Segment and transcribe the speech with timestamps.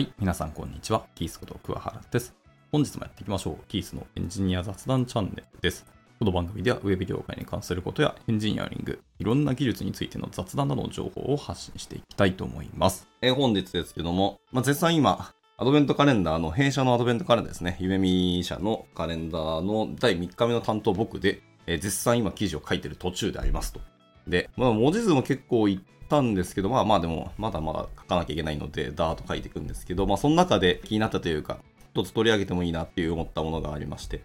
[0.00, 1.04] はい、皆さんこんにちは。
[1.14, 2.34] キースこと桑原です。
[2.72, 3.56] 本日もやっていきましょう。
[3.68, 5.84] キースのエンジニア雑談チャンネルです。
[6.18, 13.08] この番組ではウェブ業界に関することやエンジニアリング、いろんな技術についての雑談などの情報を発信していきたいと思います。
[13.20, 17.76] え本日ですけども、まあ、絶賛今、アドベントカレンダーの、弊社のアドベントカレンダーですね。
[17.78, 23.82] 夢見社のカレンダーの第3日目の担当僕で、え絶賛今記事を書いてる途中でありますと。
[24.26, 31.58] で、まあ、文字数も結構いったんですけど、まあまあでも、まだまだ書かなきゃいけないので、ダーッと書いていくんですけど、まあその中で気になったというか、
[31.94, 34.22] 一つ取り上げてもいいなっていう思ったものがありまして、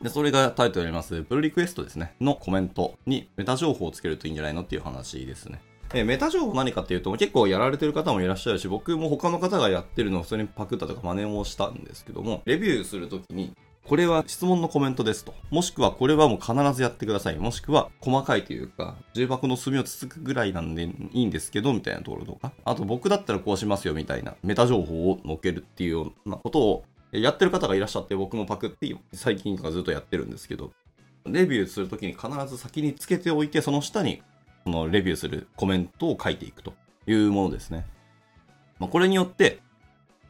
[0.00, 5.60] で、それがタイトルにあります、プルリクエストですね、のコメントにメタ情報をつけるといいんじゃないのっていう話ですね。
[5.94, 13.52] えメタ情報何かっていうと、結構やられてる方もいらっしゃるし、僕も他の方がやってるのを普通にパクったとか真似をしたんですけども、レビューするときに、
[13.84, 15.34] これは質問のコメントですと。
[15.50, 17.36] もしくはこれはもう必ずやってください。
[17.36, 22.52] もしくは細かいというか、重箱の隅をつつくぐらいなんでいいんですけど、みたいなところとか。
[22.64, 30.72] あと僕だったらこうしますよみたいなメタ情報を載っけるっていうようなことをやってる方がいらっしゃって僕もパクって最近とかずっとやってるんですけど、
[31.26, 34.22] レビューするときに必ず先につけておいて、その下に
[34.64, 36.72] そのレビューするコメントを書いていくと
[37.06, 37.84] いうものですね。
[38.78, 39.60] まあ、これによって、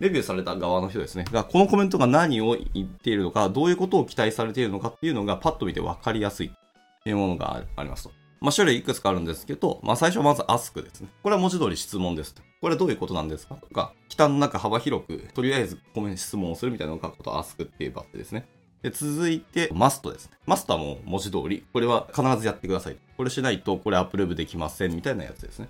[0.02, 1.24] レビューされた側の人ですね。
[1.30, 8.10] が、このコメントが何を言っているのか、どういうことを期待されているのかっていうのがパッと見て分かりやすいっていうものがありますと。
[8.40, 11.08] まあ、種類いくつかあるんですけど、まあ、最初はまず ask ですね。
[11.22, 12.42] これは文字通り質問ですと。
[12.60, 18.48] これはどういうことなんですかとか、忌憚の中幅広く、とりあえずコメント質問をするみたいなのを書くこと ask っていうバッテですね。
[18.82, 20.32] で、続いて、マストですね。
[20.46, 22.96] マストはもう文字通り、これは必ずやってください。
[23.16, 25.68] これしないと、これアップルーブできませんみたいなやつですね。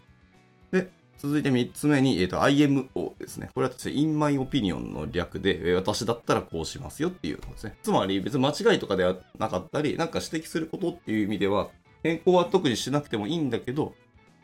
[0.71, 0.91] で、
[1.23, 3.49] 続いて3つ目に、えっ、と、IMO ですね。
[3.55, 7.77] これは私、in my opinion の略で、私だったらこうしますよっていうのですね。
[7.81, 11.69] つまり、別に間違いとかではなかったり、なんか指摘することっていう意味では、
[12.03, 13.95] 変更は特にしなくてもいいんだけど、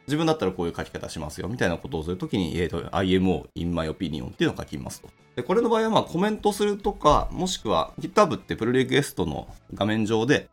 [0.07, 5.09] 自分だったらこういう書き方しますよ、みたいなことをするときに、えっ、と、IMO, in my opinion っていうのを書きますと。
[5.35, 10.49] で、これの場合は、まあ、コメントするとか、もしくは GitHub ってプルリクエストの画面上で、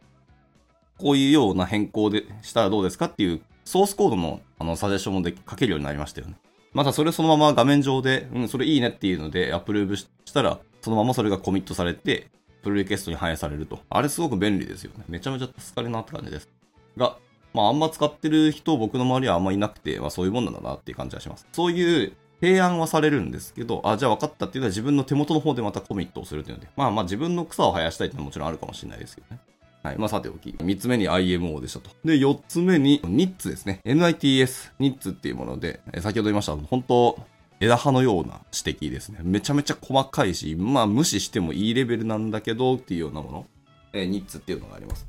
[0.97, 6.35] こういうような変更でしたらどうですかっていうソースコードのあのサジェッションもで書けるようになりましたよね。
[6.73, 12.27] またそれそのまま画面上で、うん、それいいねっていうのでアプローブしたら、そのままそれがコミットされて、
[12.61, 13.79] プルリクエストに反映されると。
[13.89, 15.03] あれすごく便利ですよね。
[15.07, 16.49] めちゃめちゃ助かるなって感じです。
[16.97, 17.17] が、
[17.53, 21.47] まああんま使ってる人、僕の周りはあんまいなくて、まあそういうもんなんだなっていう感じがします。
[21.53, 29.39] そういう提案はされるんですけど、あ、じゃあ分かったっていうのは自分の手元の方でまたコミットをするっていうので、まあまあ自分の草を生やしたいってのはもちろんあるかもしれないですけどね。
[29.85, 29.97] はい。
[29.99, 30.49] まあ、さておき。
[30.49, 31.91] 3つ目に IMO でしたと。
[32.03, 33.81] で、4つ目に NITS ですね。
[33.85, 37.19] NITS、NITS っていうもので、え先ほど言いました、本当
[37.59, 39.19] 枝葉のような指摘ですね。
[39.21, 43.45] めちゃめちゃ細かいし、まあ、無視してもいいレベルなんだけどっていうようなもの。
[43.93, 45.05] えー、NITS っていうのがあります。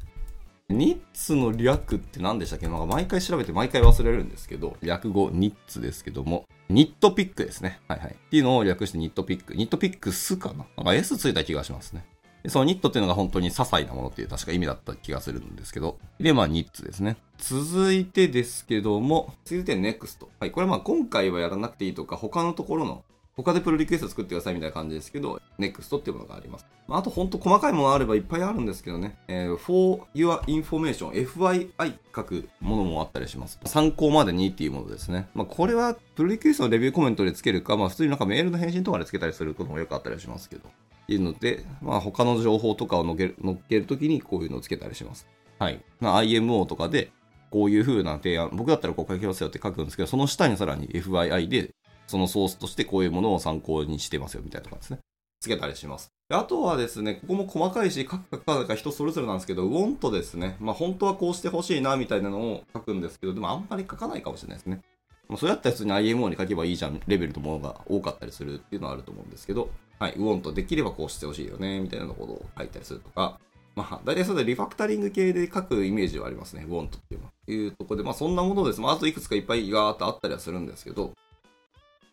[0.69, 2.67] NITS の略って何でしたっけ？
[2.67, 7.81] なんか毎回調べて毎回忘れるんですけど、略語 NITS ですけども、ニットピックですね。
[7.89, 8.11] はいはい。
[8.11, 9.55] っていうのを略してニットピック。
[9.55, 10.67] ニットピックスかな？
[10.77, 12.05] なんか S ついた気がしますね。
[12.49, 15.99] そのニットっていうのが本当に些細なものっていう確か意味だった気がするんですけど。
[16.21, 17.17] で、まあ、ニッツですね。
[17.39, 20.27] 続いてですけども、続いて NEXT。
[20.41, 23.05] はい、これはまあ今回はやらなくていいとか、他のところの、
[23.37, 26.67] 他でプロリクエスト作ってくださいみたいな感じですけど、NEXT っていうものがあります。
[26.89, 29.19] まあ、あと本当細かいものあればいっぱいあるんですけどね。
[29.29, 33.59] えー for your information, FYI 書くものもあったりします。
[33.65, 35.29] 参考までにっていうものですね。
[35.35, 40.69] まあ、これはプロリクエストのレビューコメントでつけるか、まあ、普通になんかメールの返信とかでつけたりすることもよくあったりしますけど。
[41.07, 45.29] っていうので、まあ、他の情報とかを載っける載っけるときにこういうのをつけたりします。
[45.61, 45.81] はい。
[46.01, 47.13] まあ、IMO とかで、
[47.51, 51.71] こういう風な提案、僕だったらこう書きますよって書くんですけど、その下にさらに FYI で、
[52.09, 54.99] そのソースとしてこういうものを参考にしてますよみたいなとかですね。
[55.41, 56.11] つけたりします。
[56.29, 60.57] であとはですね、ここも細かいし、書くか書かないか人それぞれなんですけど、want ですね。
[60.59, 64.83] まあ本当はこうしてほしいなみたいなのを書くんですけど、でもあんまり書かないかもしれないですね。
[65.29, 73.39] まあ、そうやったら普通に IMO に書けばいいじゃんレベルのものが多かったりするっていうのはあると思うんですけど、はい、want できればこうしてほしいよね、みたいなことを書いたりするとか、
[73.75, 77.33] まあ、大体それでリファクタリング系で書くイメージはありますね、want っていうのは。
[77.49, 78.81] いうとこで、まあそんなものです。
[78.81, 81.13] まああといくつかいっぱいガーっとあったりはするんですけど、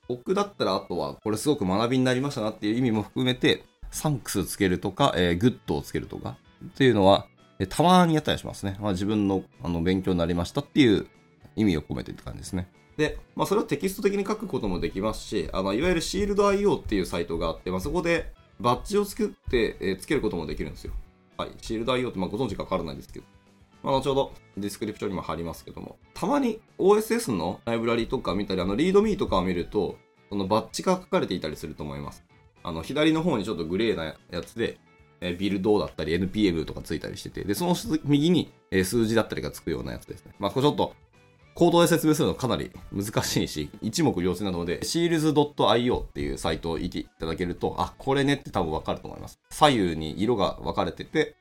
[0.07, 7.27] 僕だったらあとは、これすごく学びになりましたなっていう意味も含めて、 thanks つけるとか、えー、 good をつけるとか、っていうのは、
[7.59, 8.77] えーたまにやったりしますね。
[8.81, 11.07] まあ自分のあの勉強になりましたっていう
[11.56, 12.68] 意味を込めてって感じですね。
[12.97, 20.93] で、まあ、それをテキスト的に書くこともできますし、あのいわゆる Shield.io っていうサイトがあって、まあ、そこでバッジを作って、えーつけることもできるんですよ。
[21.37, 21.49] はい。
[21.51, 23.25] Shield.io ってまあご存知かわからないですけど、
[23.83, 29.97] まあ、後ほどディスクリプションにも貼りますけども、たまに OSS のライブラリとか見たり、あの、 README とかを見ると、
[30.29, 32.23] そのバッジが書かれていたりすると思います。
[32.63, 34.77] あの、左の方にちょっとグレーなやつで、
[35.19, 37.75] えービルドだったり NPM とかついたりしてて、で、その
[38.05, 40.33] 右に、えー数字だったりがつくようなやつですね。
[40.39, 40.95] まあ、これちょっと、
[41.55, 49.39] 口頭で説明するのかなり難しいし、一目瞭然なので、seals.io っていうサイトを見ていただけると、あ、これねって多分わかると思います。
[49.50, 51.35] 左右に色が分かれてて、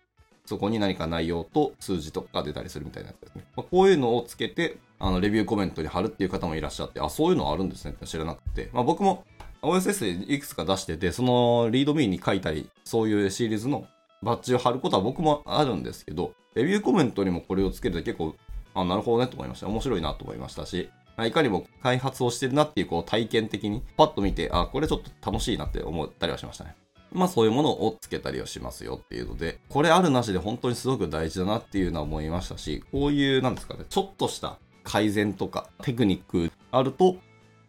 [0.44, 3.44] そこに何か内容と数字とか出たりするみたいなやつですね。
[3.56, 9.25] まあ、こういうのをつけて、あの、レビューコメントに貼るっていう方もいらっしゃって、あ、そういうのあるんですねって知らなくて、まあ僕も
[9.62, 13.87] OSS でいくつか出してて、そのリードミーに書いたり、そういうシリーズの
[14.23, 18.35] バッジを貼ることは僕もあるんですけど、レビューコメントにもこれをつけると結構、
[18.75, 19.69] あ、なるほどねと思いました。
[19.69, 26.75] 面白いなと思いましたし、いかにも開発をしてるなっていうこう体験的にパッと見て、あ、これちょっと楽しいなって思ったりはしましたね。
[27.13, 37.17] まあそういうものをつけたりはしますよっていうので、これあるなしで本当にすごく大事だなっていうのは思いましたし、こういう、なんですかね、ちょっとした改善とかテクニックあると、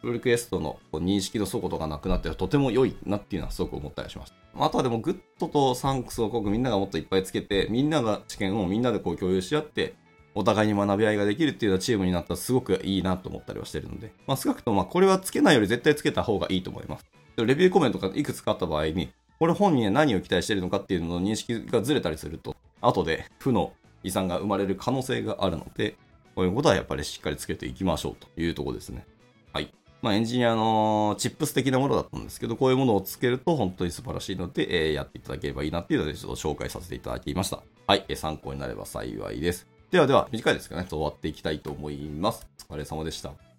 [0.00, 4.64] プルリクエストの認識の齟齬とかなくなってとても良いなっていうのはすごく思ったりしました。
[4.64, 9.94] あとはでも good と thanks をこうみんながもっといっぱいつけて、みんなが知見をみんなでこう共有し合って、
[10.34, 17.06] お互いに学び合いができるっていうようなチームになったらすごくいいなと思ったりはしてるので、まあ少なくともまあこれはつけないより絶対つけた方がいいと思います。
[17.36, 23.72] レビューコメントがいくつかあった場合に、これ本人は何を期待してるのかっていうのの認識がずれたりすると、後で負の
[24.02, 25.96] 遺産が生まれる可能性があるので、
[26.34, 29.06] こういうことはやっぱりしっかりつけていきましょうというところですね。
[29.52, 29.72] はい。
[30.02, 37.62] まあ、エンジニアのチップス的なものだったんですけど、こういうものをつけると本当に素晴らしいので、えー、やっていただければいいなっていうので、ちょっと紹介させていただきました。
[37.86, 38.04] はい。
[38.08, 39.73] えー、参考になれば幸いです。
[39.94, 42.44] ではでは、短いですかね、終わっていきたいと思います。
[42.68, 43.53] お疲れ様でした。